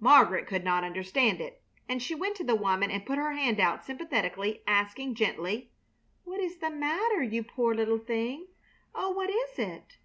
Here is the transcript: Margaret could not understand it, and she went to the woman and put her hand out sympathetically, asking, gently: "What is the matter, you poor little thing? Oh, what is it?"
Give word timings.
Margaret 0.00 0.48
could 0.48 0.64
not 0.64 0.82
understand 0.82 1.40
it, 1.40 1.62
and 1.88 2.02
she 2.02 2.12
went 2.12 2.34
to 2.38 2.44
the 2.44 2.56
woman 2.56 2.90
and 2.90 3.06
put 3.06 3.18
her 3.18 3.30
hand 3.34 3.60
out 3.60 3.84
sympathetically, 3.84 4.64
asking, 4.66 5.14
gently: 5.14 5.70
"What 6.24 6.40
is 6.40 6.58
the 6.58 6.70
matter, 6.70 7.22
you 7.22 7.44
poor 7.44 7.72
little 7.72 7.98
thing? 8.00 8.48
Oh, 8.96 9.10
what 9.12 9.30
is 9.30 9.56
it?" 9.60 9.98